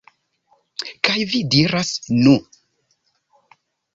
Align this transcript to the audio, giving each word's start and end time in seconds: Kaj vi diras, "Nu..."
Kaj 1.07 1.17
vi 1.33 1.41
diras, 1.57 1.91
"Nu..." 2.23 2.33